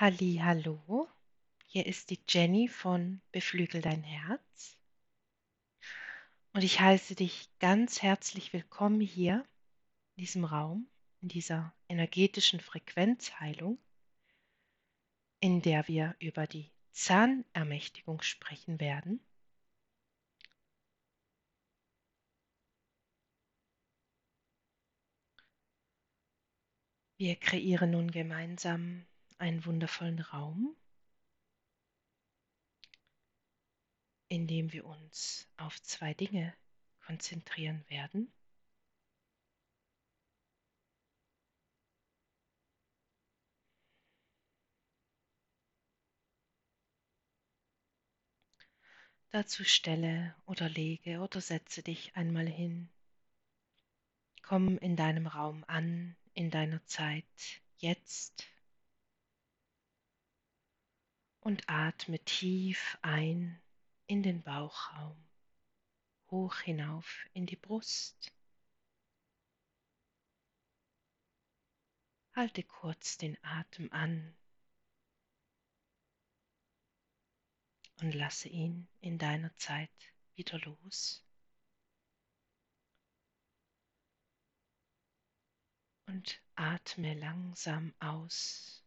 [0.00, 1.10] Halli, hallo.
[1.66, 4.78] Hier ist die Jenny von Beflügel dein Herz.
[6.54, 9.44] Und ich heiße dich ganz herzlich willkommen hier
[10.16, 10.88] in diesem Raum,
[11.20, 13.78] in dieser energetischen Frequenzheilung,
[15.38, 19.20] in der wir über die Zahnermächtigung sprechen werden.
[27.18, 29.04] Wir kreieren nun gemeinsam
[29.40, 30.76] einen wundervollen Raum,
[34.28, 36.54] in dem wir uns auf zwei Dinge
[37.06, 38.30] konzentrieren werden.
[49.32, 52.90] Dazu stelle oder lege oder setze dich einmal hin.
[54.42, 57.24] Komm in deinem Raum an, in deiner Zeit,
[57.78, 58.44] jetzt
[61.50, 63.60] und atme tief ein
[64.06, 65.20] in den Bauchraum,
[66.30, 68.32] hoch hinauf in die Brust.
[72.36, 74.32] Halte kurz den Atem an
[78.00, 79.90] und lasse ihn in deiner Zeit
[80.36, 81.26] wieder los.
[86.06, 88.79] Und atme langsam aus.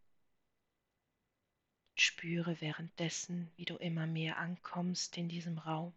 [1.96, 5.94] Spüre währenddessen, wie du immer mehr ankommst in diesem Raum,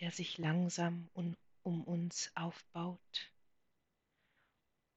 [0.00, 1.36] der sich langsam um,
[1.84, 3.32] uns aufbaut,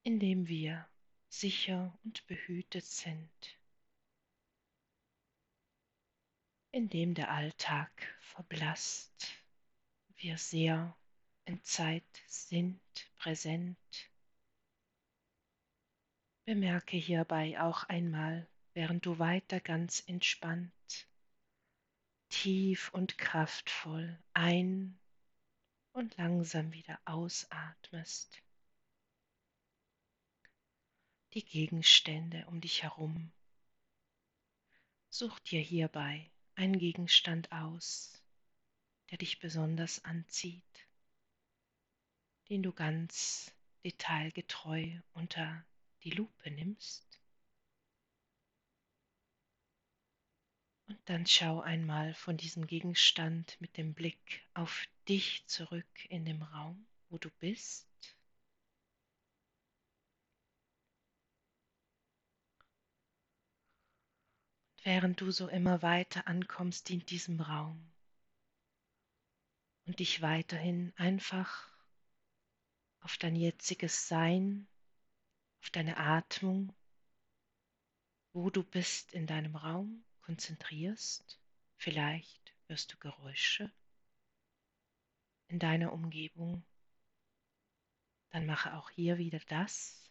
[0.02, 0.88] in dem wir
[1.28, 3.58] sicher und behütet sind,
[6.70, 9.32] in dem der Alltag verblasst,
[10.16, 10.96] wir sehr
[11.44, 12.80] in Zeit sind,
[13.16, 13.78] präsent.
[16.44, 21.06] Bemerke hierbei auch einmal, während du weiter ganz entspannt,
[22.28, 24.98] tief und kraftvoll ein
[25.92, 28.42] und langsam wieder ausatmest.
[31.34, 33.32] Die Gegenstände um dich herum.
[35.08, 38.20] Such dir hierbei einen Gegenstand aus,
[39.10, 40.88] der dich besonders anzieht,
[42.48, 43.52] den du ganz
[43.84, 45.64] detailgetreu unter
[46.02, 47.13] die Lupe nimmst
[50.94, 56.40] Und dann schau einmal von diesem Gegenstand mit dem Blick auf dich zurück in dem
[56.40, 57.88] Raum, wo du bist.
[64.76, 67.90] Und während du so immer weiter ankommst in diesem Raum
[69.86, 71.68] und dich weiterhin einfach
[73.00, 74.68] auf dein jetziges Sein,
[75.60, 76.72] auf deine Atmung,
[78.32, 81.38] wo du bist in deinem Raum, konzentrierst,
[81.76, 83.70] vielleicht hörst du Geräusche
[85.48, 86.64] in deiner Umgebung,
[88.30, 90.10] dann mache auch hier wieder das.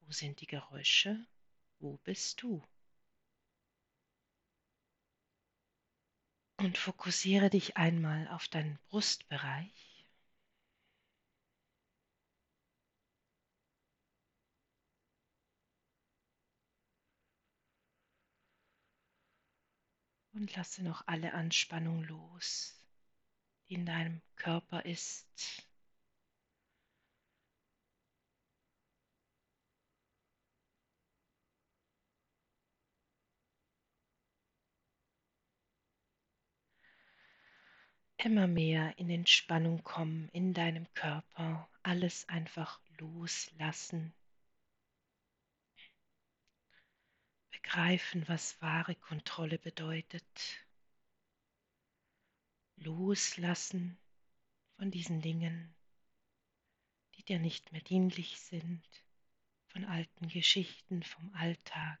[0.00, 1.26] Wo sind die Geräusche?
[1.78, 2.62] Wo bist du?
[6.58, 9.89] Und fokussiere dich einmal auf deinen Brustbereich.
[20.40, 22.74] Und lasse noch alle Anspannung los,
[23.68, 25.26] die in deinem Körper ist.
[38.16, 44.14] Immer mehr in Entspannung kommen in deinem Körper, alles einfach loslassen.
[47.62, 50.66] Begreifen, was wahre Kontrolle bedeutet.
[52.76, 53.98] Loslassen
[54.76, 55.74] von diesen Dingen,
[57.16, 58.82] die dir nicht mehr dienlich sind,
[59.68, 62.00] von alten Geschichten vom Alltag.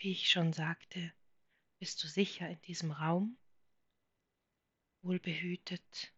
[0.00, 1.12] wie ich schon sagte,
[1.80, 3.36] bist du sicher in diesem Raum
[5.02, 6.12] wohlbehütet.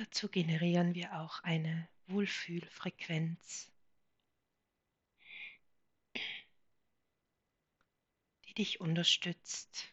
[0.00, 3.70] Dazu generieren wir auch eine Wohlfühlfrequenz,
[8.46, 9.92] die dich unterstützt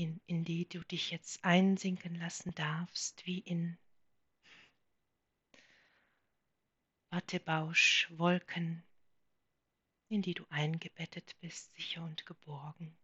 [0.00, 3.76] in, in die du dich jetzt einsinken lassen darfst, wie in
[7.10, 8.82] Wattebausch, Wolken,
[10.08, 12.96] in die du eingebettet bist, sicher und geborgen.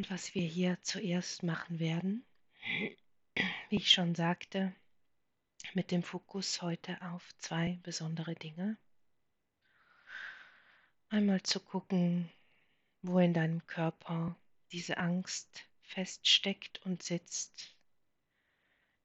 [0.00, 2.24] Und was wir hier zuerst machen werden,
[3.68, 4.74] wie ich schon sagte,
[5.74, 8.78] mit dem Fokus heute auf zwei besondere Dinge.
[11.10, 12.32] Einmal zu gucken,
[13.02, 14.34] wo in deinem Körper
[14.72, 17.76] diese Angst feststeckt und sitzt,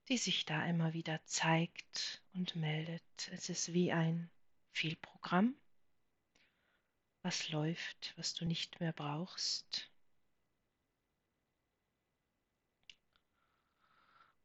[0.07, 3.29] die sich da immer wieder zeigt und meldet.
[3.33, 4.29] Es ist wie ein
[4.71, 5.57] Vielprogramm,
[7.21, 9.91] was läuft, was du nicht mehr brauchst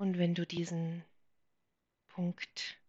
[0.01, 1.05] Und wenn du diesen
[2.09, 2.81] Punkt,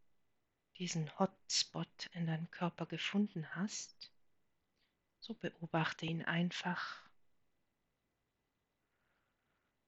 [0.77, 4.13] diesen Hotspot in deinem Körper gefunden hast,
[5.19, 7.01] so beobachte ihn einfach.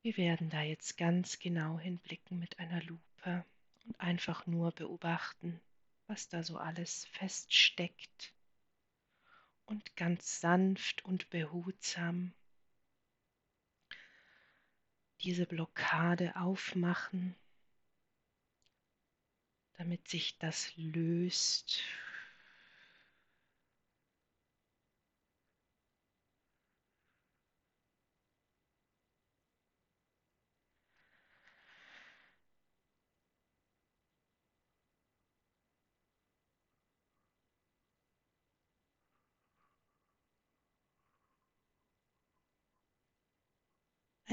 [0.02, 3.46] Wir werden da jetzt ganz genau hinblicken mit einer Lupe
[3.86, 5.62] und einfach nur beobachten,
[6.08, 8.34] was da so alles feststeckt
[9.64, 12.34] und ganz sanft und behutsam
[15.24, 17.36] diese Blockade aufmachen,
[19.78, 21.82] damit sich das löst.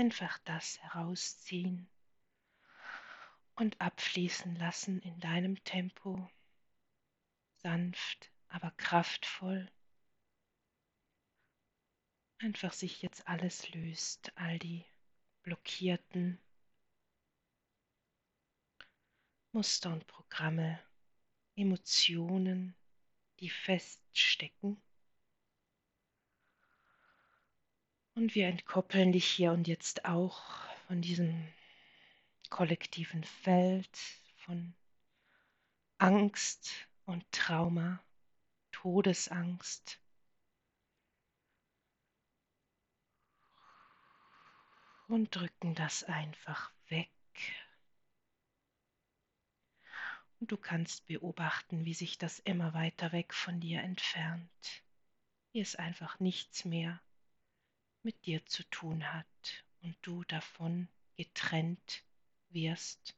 [0.01, 1.87] Einfach das herausziehen
[3.57, 6.27] und abfließen lassen in deinem Tempo,
[7.59, 9.71] sanft, aber kraftvoll.
[12.39, 14.87] Einfach sich jetzt alles löst, all die
[15.43, 16.41] blockierten
[19.53, 20.83] Muster und Programme,
[21.57, 22.75] Emotionen,
[23.41, 24.81] die feststecken
[28.21, 30.43] Und wir entkoppeln dich hier und jetzt auch
[30.87, 31.49] von diesem
[32.51, 33.97] kollektiven Feld
[34.45, 34.75] von
[35.97, 36.71] Angst
[37.07, 38.05] und Trauma,
[38.73, 39.99] Todesangst.
[45.09, 47.09] Und drücken das einfach weg.
[50.41, 54.83] Und du kannst beobachten, wie sich das immer weiter weg von dir entfernt.
[55.53, 57.01] Hier ist einfach nichts mehr
[58.03, 62.03] mit dir zu tun hat und du davon getrennt
[62.51, 63.15] wirst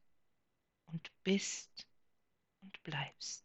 [0.87, 1.87] und bist
[2.63, 3.45] und bleibst.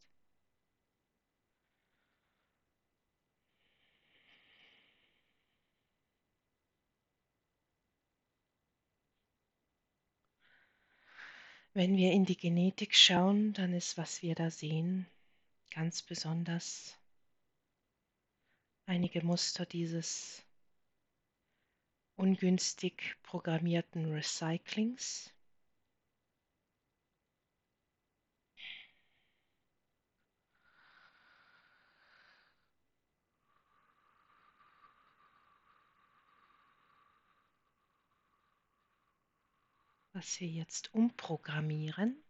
[11.74, 15.06] Wenn wir in die Genetik schauen, dann ist, was wir da sehen,
[15.70, 16.98] ganz besonders
[18.88, 20.47] einige Muster dieses
[22.18, 25.32] ungünstig programmierten Recyclings.
[40.14, 42.24] was wir jetzt umprogrammieren,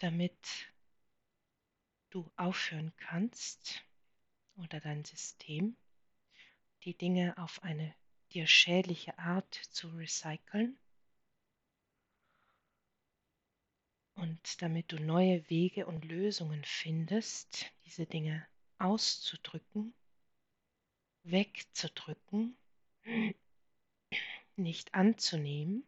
[0.00, 0.70] damit
[2.10, 3.82] du aufhören kannst
[4.56, 5.74] oder dein System
[6.86, 7.94] die Dinge auf eine
[8.32, 10.78] dir schädliche Art zu recyceln.
[14.14, 18.46] Und damit du neue Wege und Lösungen findest, diese Dinge
[18.78, 19.94] auszudrücken,
[21.24, 22.56] wegzudrücken,
[24.54, 25.84] nicht anzunehmen,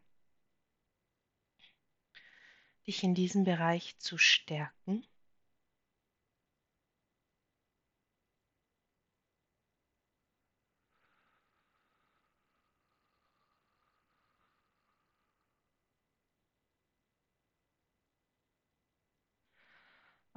[2.85, 5.07] dich in diesem Bereich zu stärken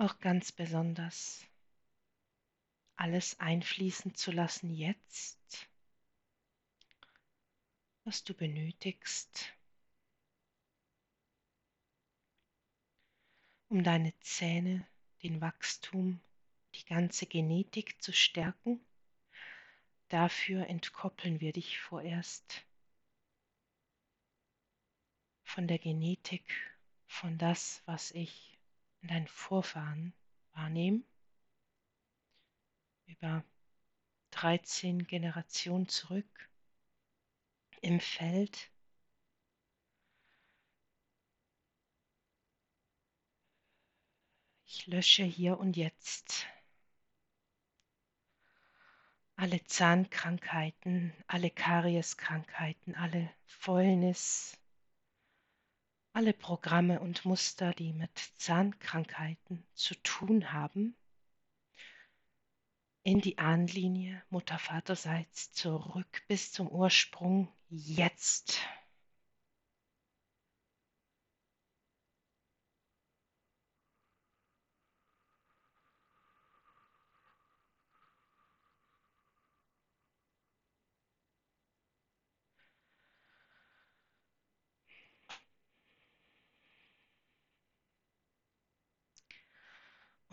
[0.03, 1.47] auch ganz besonders
[2.97, 5.69] alles einfließen zu lassen jetzt,
[8.03, 9.57] was du benötigst,
[13.69, 14.87] um deine Zähne,
[15.23, 16.21] den Wachstum,
[16.75, 18.85] die ganze Genetik zu stärken.
[20.09, 22.67] Dafür entkoppeln wir dich vorerst
[25.45, 26.45] von der Genetik,
[27.07, 28.52] von das, was ich
[29.03, 30.15] in deinen Vorfahren
[30.53, 31.03] wahrnehme,
[33.07, 33.45] über
[34.31, 36.51] 13 Generationen zurück
[37.81, 38.71] im Feld.
[44.65, 46.47] Ich lösche hier und jetzt
[49.37, 54.57] alle Zahnkrankheiten, alle Karieskrankheiten, alle Fäulnis,
[56.13, 60.95] alle Programme und Muster, die mit Zahnkrankheiten zu tun haben,
[63.03, 68.61] in die Ahnlinie Mutter-Vaterseits zurück bis zum Ursprung jetzt.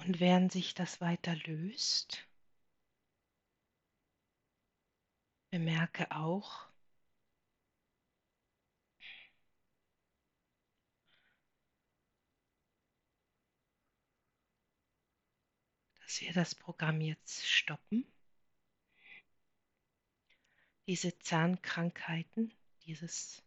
[0.09, 2.27] Und während sich das weiter löst,
[5.51, 6.67] bemerke auch,
[16.01, 18.11] dass wir das Programm jetzt stoppen.
[20.87, 22.51] Diese Zahnkrankheiten,
[22.87, 23.43] dieses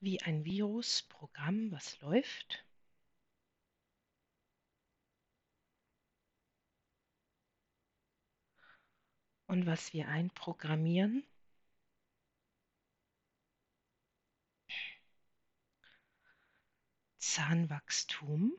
[0.00, 2.65] wie ein Virusprogramm, was läuft,
[9.46, 11.24] und was wir einprogrammieren.
[17.18, 18.56] Zahnwachstum,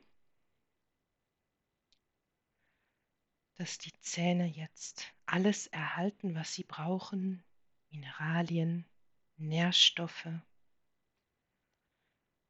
[3.55, 7.43] dass die Zähne jetzt alles erhalten, was sie brauchen,
[7.89, 8.85] Mineralien,
[9.37, 10.27] Nährstoffe,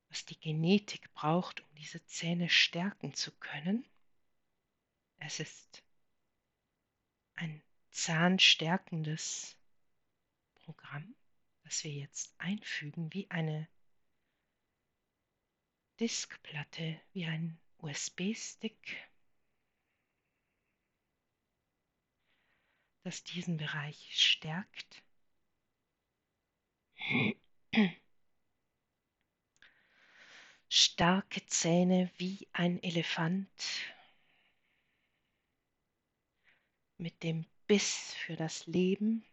[0.09, 3.85] was die Genetik braucht, um diese Zähne stärken zu können.
[5.19, 5.83] Es ist
[7.97, 9.57] zahnstärkendes
[10.53, 11.15] Programm,
[11.63, 13.67] das wir jetzt einfügen, wie eine
[15.99, 18.97] Diskplatte, wie ein USB-Stick,
[23.03, 25.03] das diesen Bereich stärkt.
[30.69, 33.49] Starke Zähne wie ein Elefant
[36.97, 39.25] mit dem Biss für das Leben,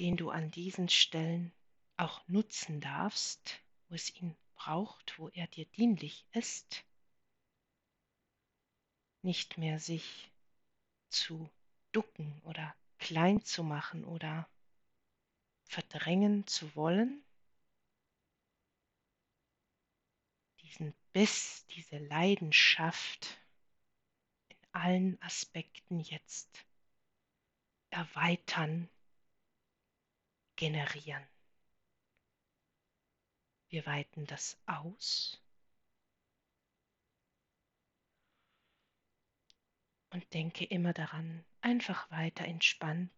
[0.00, 1.52] den du an diesen Stellen
[1.96, 6.84] auch nutzen darfst, wo es ihn braucht, wo er dir dienlich ist,
[9.22, 10.32] nicht mehr sich
[11.10, 11.48] zu
[11.92, 14.48] ducken oder klein zu machen oder
[15.64, 17.22] verdrängen zu wollen,
[20.60, 23.38] diesen Biss, diese Leidenschaft
[24.72, 26.66] allen Aspekten jetzt
[27.90, 28.88] erweitern,
[30.56, 31.26] generieren.
[33.68, 35.42] Wir weiten das aus
[40.10, 43.12] und denke immer daran, einfach weiter entspannt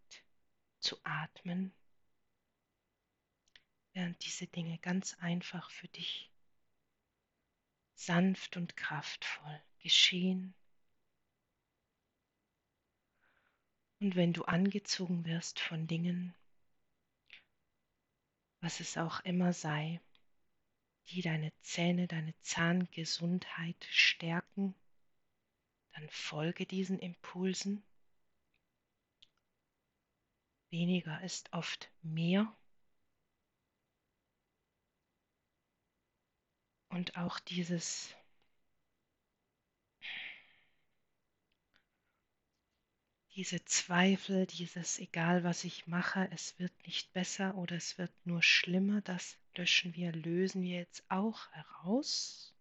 [0.81, 1.73] zu atmen,
[3.93, 6.31] während diese Dinge ganz einfach für dich
[7.95, 10.55] sanft und kraftvoll geschehen
[14.01, 16.35] Und wenn du angezogen wirst von Dingen,
[18.61, 20.01] was es auch immer sei,
[21.09, 24.75] die deine Zähne, deine Zahngesundheit stärken,
[25.93, 27.83] dann folge diesen Impulsen.
[30.71, 32.57] Weniger ist oft mehr.
[36.89, 38.15] Und auch dieses
[43.41, 48.43] diese Zweifel, dieses egal was ich mache, es wird nicht besser oder es wird nur
[48.43, 52.55] schlimmer, das löschen wir, lösen wir jetzt auch heraus.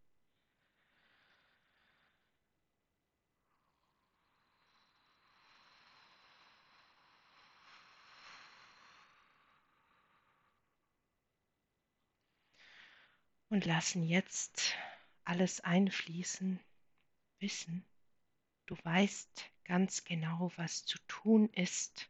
[13.50, 14.75] Und lassen jetzt
[15.25, 16.57] alles einfließen,
[17.39, 17.83] wissen,
[18.65, 22.10] du weißt, ganz genau, was zu tun ist.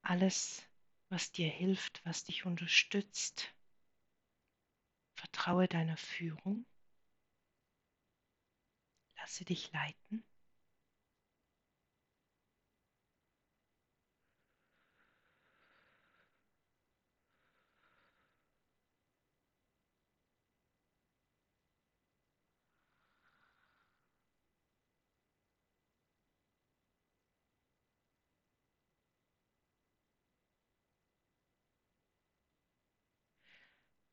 [0.00, 0.66] Alles,
[1.10, 3.54] was dir hilft, was dich unterstützt.
[5.16, 6.64] Vertraue deiner Führung.
[9.18, 10.24] Lasse dich leiten.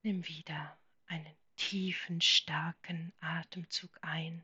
[0.04, 4.44] Nimm wieder einen tiefen, starken Atemzug ein.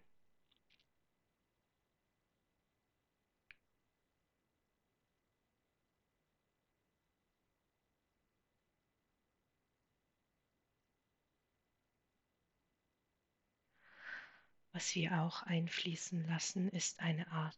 [14.74, 17.58] Was wir auch einfließen lassen, ist eine Art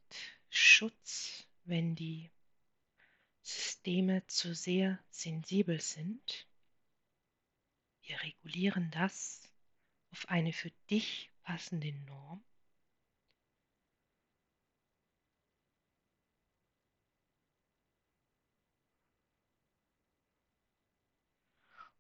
[0.50, 2.32] Schutz, wenn die
[3.42, 6.49] Systeme zu sehr sensibel sind.
[8.10, 9.48] Wir regulieren das
[10.12, 12.44] auf eine für dich passende Norm.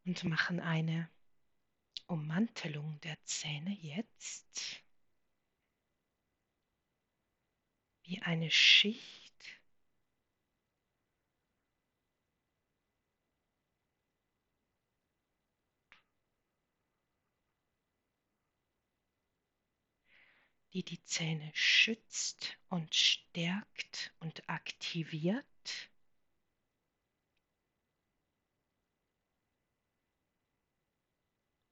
[0.04, 1.12] Und machen eine
[2.08, 4.84] Ummantelung der Zähne jetzt
[8.02, 9.19] wie eine Schicht
[20.74, 25.46] die die Zähne schützt und stärkt und aktiviert.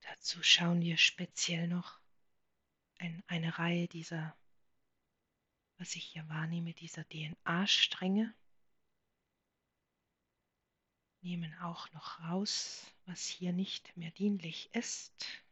[0.02, 2.00] Dazu schauen wir speziell noch
[2.98, 4.36] ein, eine Reihe dieser,
[5.78, 8.34] was ich hier wahrnehme, dieser DNA-Stränge.
[11.22, 15.47] Nehmen auch noch raus, was hier nicht mehr dienlich ist.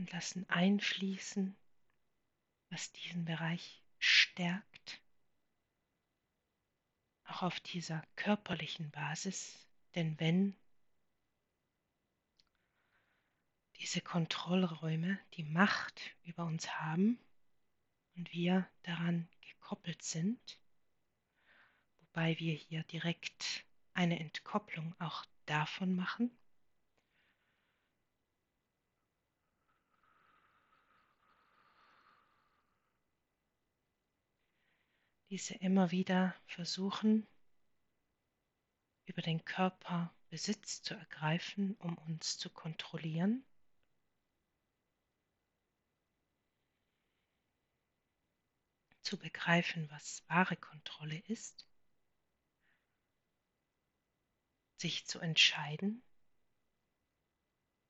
[0.00, 1.54] Und lassen einfließen,
[2.70, 5.02] was diesen Bereich stärkt,
[7.24, 9.68] auch auf dieser körperlichen Basis.
[9.94, 10.56] Denn wenn
[13.76, 17.18] diese Kontrollräume die Macht über uns haben
[18.16, 20.58] und wir daran gekoppelt sind,
[21.98, 26.34] wobei wir hier direkt eine Entkopplung auch davon machen,
[35.30, 37.26] diese immer wieder versuchen,
[39.06, 43.44] über den Körper Besitz zu ergreifen, um uns zu kontrollieren.
[49.02, 51.66] Zu begreifen, was wahre Kontrolle ist.
[54.76, 56.02] Sich zu entscheiden,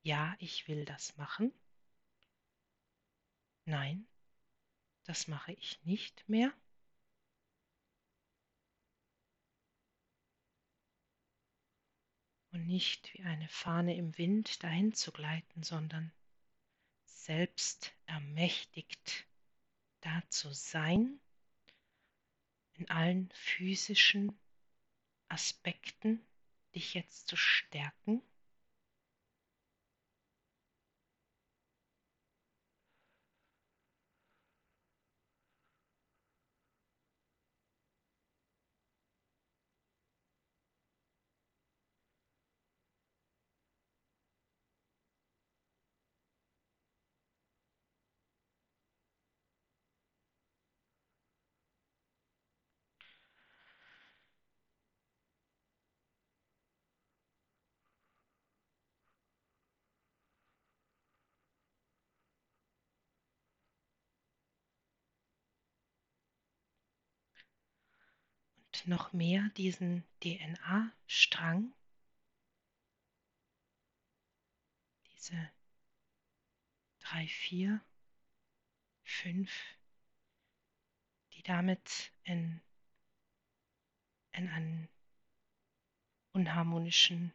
[0.03, 1.53] ja, ich will das machen.
[3.65, 4.07] Nein,
[5.05, 6.53] das mache ich nicht mehr.
[12.53, 16.13] Und nicht wie eine Fahne im Wind dahin zu gleiten, sondern
[17.05, 19.27] selbst ermächtigt
[20.01, 21.21] da zu sein,
[22.75, 24.39] in allen physischen
[25.29, 26.25] Aspekten
[26.75, 28.23] dich jetzt zu stärken.
[68.87, 71.73] Noch mehr diesen DNA-Strang,
[75.13, 75.51] diese
[77.01, 77.81] drei, vier,
[79.05, 79.51] fünf,
[81.33, 82.61] die damit in,
[84.33, 84.89] in einen
[86.33, 87.33] unharmonischen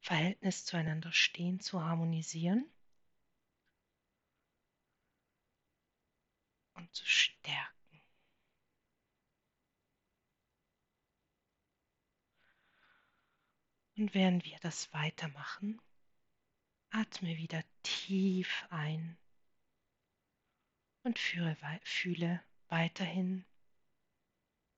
[0.00, 2.70] Verhältnis zueinander stehen, zu harmonisieren
[6.74, 7.71] und zu stärken.
[13.96, 15.80] Und während wir das weitermachen,
[16.90, 19.18] atme wieder tief ein
[21.02, 23.44] und führe, fühle weiterhin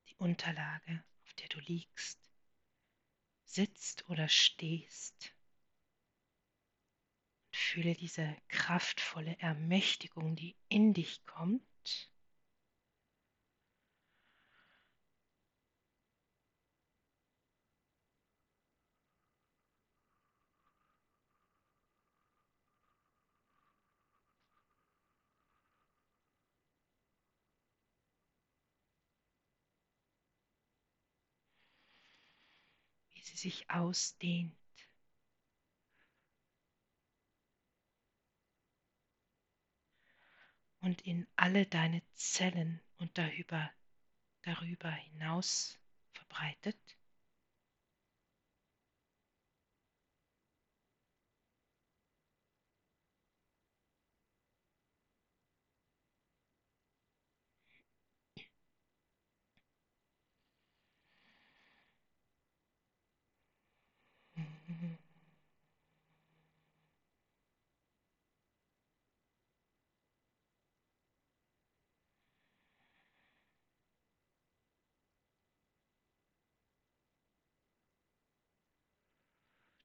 [0.09, 2.19] die Unterlage, auf der du liegst,
[3.45, 5.35] sitzt oder stehst.
[7.47, 11.63] Und fühle diese kraftvolle Ermächtigung, die in dich kommt.
[33.25, 34.55] Sie sich ausdehnt.
[40.81, 43.71] Und in alle deine Zellen und darüber,
[44.43, 45.79] darüber hinaus
[46.13, 46.77] verbreitet.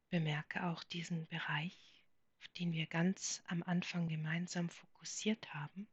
[0.09, 2.03] Bemerke auch diesen Bereich,
[2.39, 5.87] auf den wir ganz am Anfang gemeinsam fokussiert haben,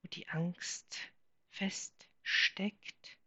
[0.00, 0.98] wo die Angst
[1.50, 3.18] feststeckt,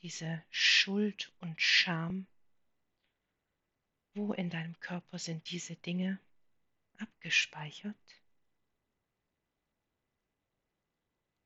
[0.00, 2.26] diese Schuld und Scham.
[4.18, 6.20] Wo in deinem Körper sind diese Dinge
[6.98, 7.96] abgespeichert?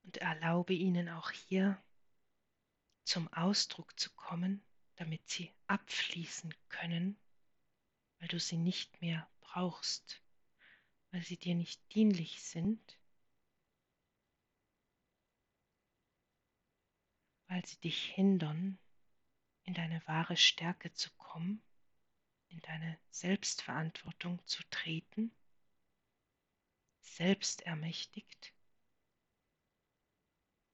[0.05, 1.83] Und erlaube ihnen auch hier
[3.05, 4.65] zum Ausdruck zu kommen
[4.97, 7.19] damit sie abfließen können,
[8.19, 10.23] weil du sie nicht mehr brauchst,
[11.11, 12.99] weil sie dir nicht dienlich sind,
[17.49, 18.79] weil sie dich hindern,
[19.65, 21.63] in deine wahre Stärke zu kommen,
[22.53, 25.33] in deine Selbstverantwortung zu treten,
[27.01, 28.53] selbstermächtigt,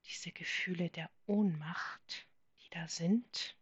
[0.05, 2.27] diese Gefühle der Ohnmacht,
[2.61, 3.57] die da sind,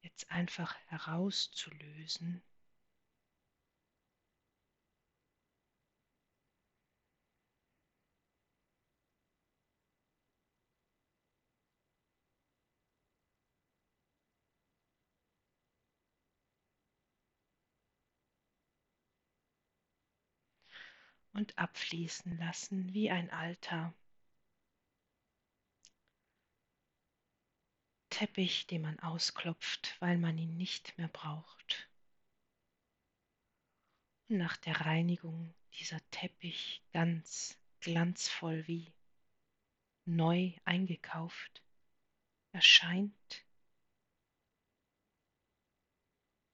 [0.00, 2.42] jetzt einfach herauszulösen.
[21.40, 23.94] Und abfließen lassen wie ein alter
[28.10, 31.88] Teppich, den man ausklopft, weil man ihn nicht mehr braucht.
[34.28, 38.92] Und nach der Reinigung dieser Teppich ganz glanzvoll wie
[40.04, 41.62] neu eingekauft
[42.52, 43.46] erscheint,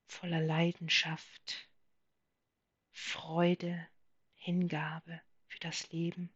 [0.07, 1.69] voller Leidenschaft,
[2.93, 3.89] Freude,
[4.47, 6.33] Hingabe für das Leben,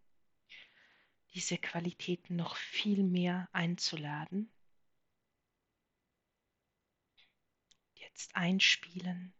[1.32, 4.50] diese Qualitäten noch viel mehr einzuladen
[7.94, 9.32] jetzt einspielen.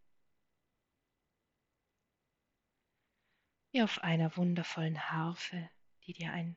[3.73, 5.69] Wie auf einer wundervollen Harfe,
[6.05, 6.55] die dir ein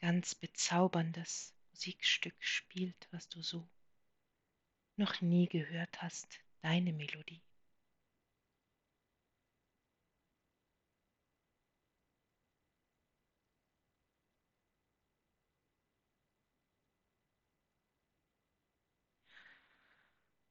[0.00, 3.66] ganz bezauberndes Musikstück spielt, was du so
[4.96, 7.42] noch nie gehört hast, deine Melodie.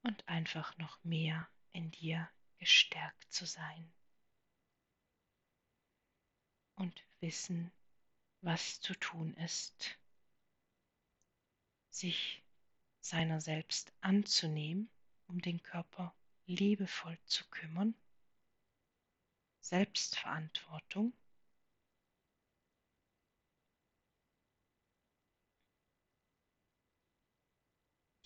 [0.02, 3.92] Und einfach noch mehr in dir gestärkt zu sein.
[6.74, 7.72] Und wissen,
[8.40, 9.98] was zu tun ist,
[11.90, 12.42] sich
[13.00, 14.90] seiner selbst anzunehmen,
[15.28, 16.14] um den Körper
[16.46, 17.94] liebevoll zu kümmern,
[19.60, 21.12] Selbstverantwortung.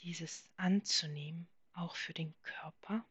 [0.03, 3.05] Dieses anzunehmen auch für den Körper,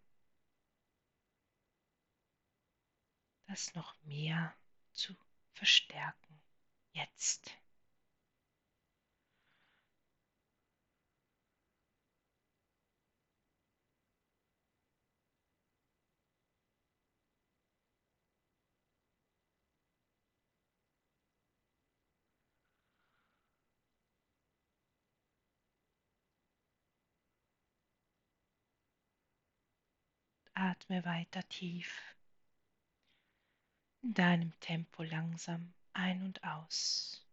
[3.48, 4.56] das noch mehr
[4.92, 5.16] zu
[5.54, 6.42] verstärken.
[6.92, 7.52] Jetzt.
[30.86, 32.16] Atme weiter tief.
[34.04, 37.26] in deinem Tempo langsam ein und aus.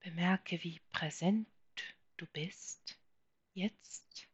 [0.00, 1.46] Bemerke, wie präsent
[2.16, 2.98] du bist
[3.52, 4.28] jetzt.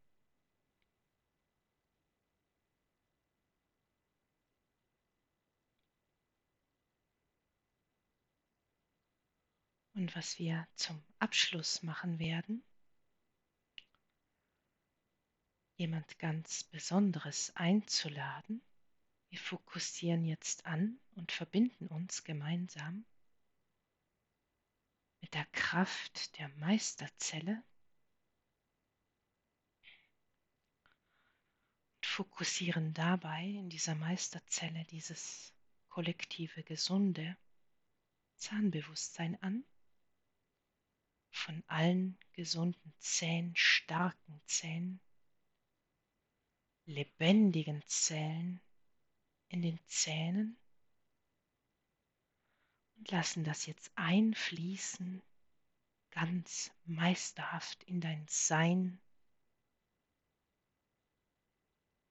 [9.94, 12.62] Und was wir zum Abschluss machen werden,
[15.78, 18.60] jemand ganz Besonderes einzuladen.
[19.30, 23.04] Wir fokussieren jetzt an und verbinden uns gemeinsam
[25.20, 27.62] mit der Kraft der Meisterzelle
[31.94, 35.52] und fokussieren dabei in dieser Meisterzelle dieses
[35.88, 37.36] kollektive, gesunde
[38.34, 39.64] Zahnbewusstsein an
[41.30, 45.00] von allen gesunden Zähnen, starken Zähnen,
[46.88, 48.60] lebendigen Zellen
[49.48, 50.56] in den Zähnen
[52.96, 55.22] und lassen das jetzt einfließen,
[56.10, 58.98] ganz meisterhaft in dein Sein,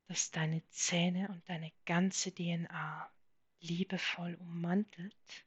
[0.08, 3.12] dass deine Zähne und deine ganze DNA
[3.60, 5.47] liebevoll ummantelt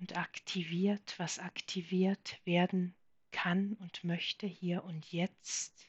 [0.00, 2.94] und aktiviert, was aktiviert werden
[3.30, 5.88] kann und möchte hier und jetzt.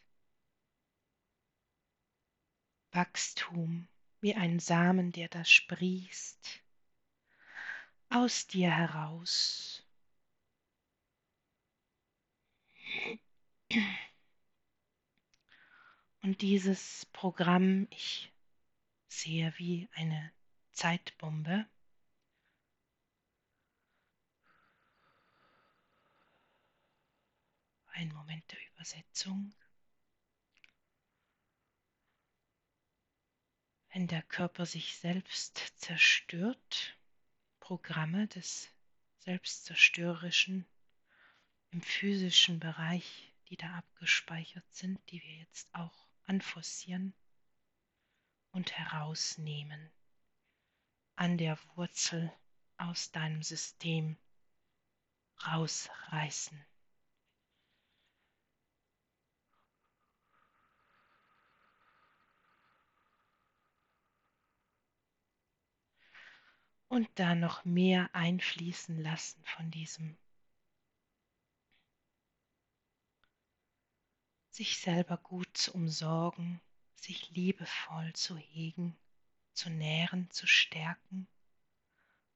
[2.91, 3.87] Wachstum
[4.19, 6.61] wie ein Samen, der da sprießt,
[8.09, 9.83] aus dir heraus.
[16.21, 18.31] Und dieses Programm, ich
[19.07, 20.31] sehe wie eine
[20.73, 21.65] Zeitbombe,
[27.93, 29.53] Ein Moment der Übersetzung.
[33.93, 36.97] Wenn der Körper sich selbst zerstört,
[37.59, 38.69] Programme des
[39.19, 40.65] Selbstzerstörerischen
[41.71, 47.13] im physischen Bereich, die da abgespeichert sind, die wir jetzt auch anforcieren
[48.51, 49.91] und herausnehmen,
[51.15, 52.31] an der Wurzel
[52.77, 54.17] aus deinem System
[55.45, 56.65] rausreißen.
[66.91, 70.17] Und da noch mehr einfließen lassen von diesem
[74.49, 76.59] sich selber gut zu umsorgen,
[76.95, 78.97] sich liebevoll zu hegen,
[79.53, 81.29] zu nähren, zu stärken,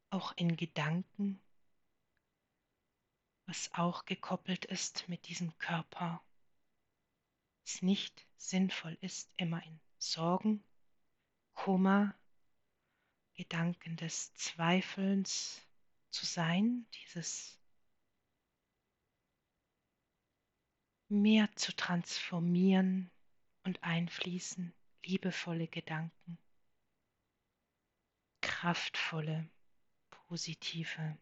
[0.09, 1.41] auch in Gedanken,
[3.47, 6.23] was auch gekoppelt ist mit diesem Körper,
[7.65, 10.63] es nicht sinnvoll ist, immer in Sorgen,
[11.53, 12.15] Kummer,
[13.35, 15.61] Gedanken des Zweifelns
[16.09, 17.59] zu sein, dieses
[21.09, 23.11] mehr zu transformieren
[23.63, 26.37] und einfließen, liebevolle Gedanken,
[28.41, 29.49] kraftvolle,
[30.09, 31.17] positive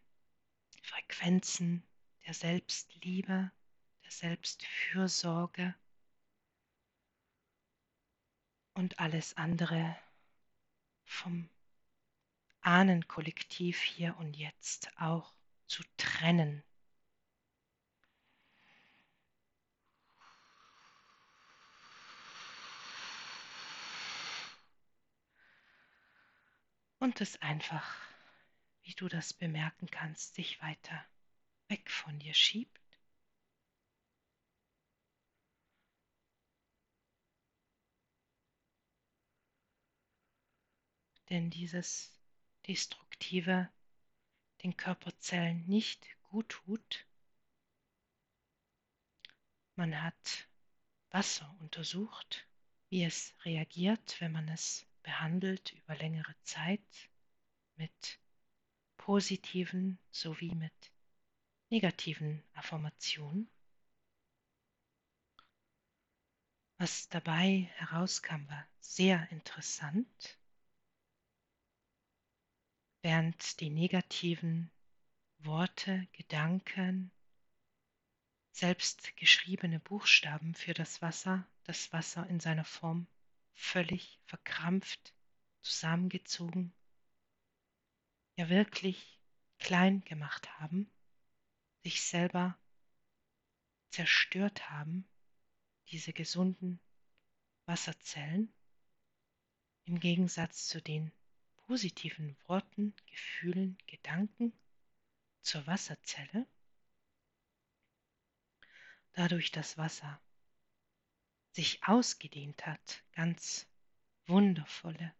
[0.83, 1.83] Frequenzen
[2.25, 3.51] der Selbstliebe,
[4.03, 5.75] der Selbstfürsorge
[8.73, 9.97] und alles andere
[11.05, 11.49] vom
[12.63, 15.33] Ahnenkollektiv hier und jetzt auch
[15.67, 16.63] zu trennen.
[26.99, 27.97] Und es einfach,
[28.83, 31.05] wie du das bemerken kannst, sich weiter
[31.67, 32.79] weg von dir schiebt.
[41.29, 42.13] Denn dieses
[42.67, 43.69] Destruktive
[44.63, 47.05] den Körperzellen nicht gut tut.
[49.75, 50.47] Man hat
[51.09, 52.47] Wasser untersucht,
[52.89, 57.09] wie es reagiert, wenn man es behandelt über längere Zeit
[57.75, 58.19] mit
[58.97, 60.91] positiven sowie mit
[61.69, 63.49] negativen Affirmationen.
[66.77, 70.37] Was dabei herauskam, war sehr interessant
[73.03, 74.71] während die negativen
[75.39, 77.11] Worte, Gedanken,
[78.53, 83.07] selbst geschriebene Buchstaben für das Wasser, das Wasser in seiner Form
[83.53, 85.13] völlig verkrampft,
[85.61, 86.73] zusammengezogen,
[88.37, 89.19] ja wirklich
[89.59, 90.89] klein gemacht haben,
[91.83, 92.57] sich selber
[93.89, 95.05] zerstört haben,
[95.89, 96.79] diese gesunden
[97.65, 98.53] Wasserzellen
[99.83, 101.11] im Gegensatz zu den
[101.67, 104.53] positiven Worten, Gefühlen, Gedanken
[105.41, 106.47] zur Wasserzelle,
[109.13, 110.21] dadurch das Wasser
[111.51, 113.67] sich ausgedehnt hat, ganz
[114.25, 115.13] wundervolle,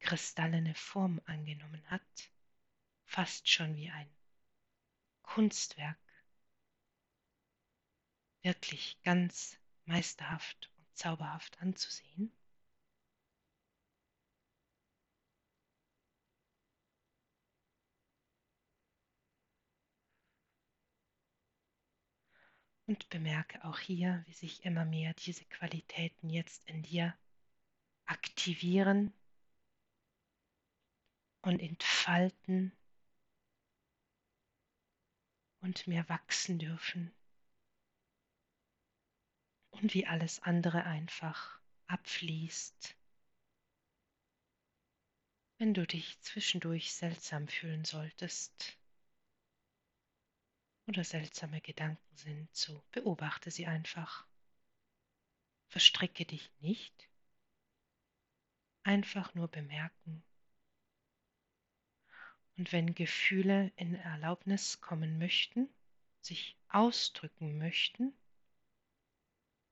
[0.00, 2.30] kristallene Form angenommen hat,
[3.04, 4.10] fast schon wie ein
[5.22, 5.98] Kunstwerk,
[8.42, 12.32] wirklich ganz meisterhaft und zauberhaft anzusehen.
[22.88, 27.14] Und bemerke auch hier, wie sich immer mehr diese Qualitäten jetzt in dir
[28.06, 29.12] aktivieren
[31.42, 32.72] und entfalten
[35.60, 37.12] und mehr wachsen dürfen
[39.72, 42.96] und wie alles andere einfach abfließt.
[45.58, 48.77] Wenn du dich zwischendurch seltsam fühlen solltest
[50.88, 54.26] oder seltsame Gedanken sind, so beobachte sie einfach.
[55.68, 57.08] Verstricke dich nicht,
[58.84, 60.24] einfach nur bemerken.
[62.56, 65.68] Und wenn Gefühle in Erlaubnis kommen möchten,
[66.22, 68.12] sich ausdrücken möchten,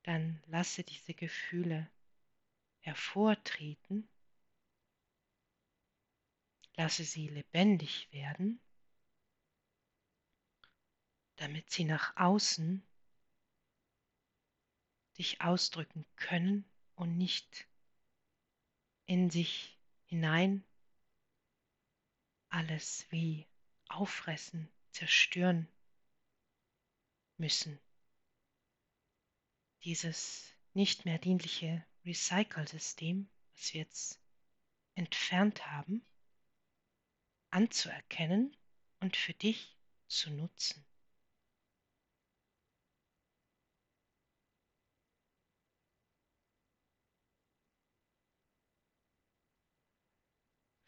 [0.03, 1.91] dann lasse diese Gefühle
[2.81, 4.09] hervortreten,
[6.77, 8.61] lasse sie lebendig werden,
[11.37, 12.83] damit sie nach außen
[15.13, 17.67] sich ausdrücken können und nicht
[19.07, 20.65] in sich hinein
[22.49, 23.47] alles wie
[23.89, 25.69] auffressen, zerstören
[27.39, 27.79] müssen
[29.87, 34.21] dieses nicht mehr dienliche Recycle-System, was wir jetzt
[34.97, 36.05] entfernt haben,
[37.51, 38.57] anzuerkennen
[38.99, 39.77] und für dich
[40.09, 40.85] zu nutzen.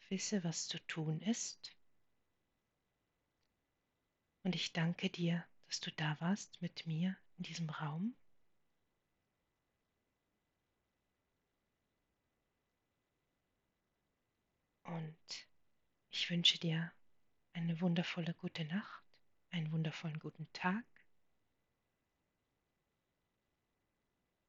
[0.09, 1.75] Wisse, was zu tun ist.
[4.43, 8.15] Und ich danke dir, dass du da warst mit mir in diesem Raum.
[14.83, 15.47] Und
[16.09, 16.91] ich wünsche dir
[17.53, 19.03] eine wundervolle gute Nacht,
[19.51, 20.85] einen wundervollen guten Tag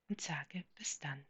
[0.09, 1.30] und sage bis dann.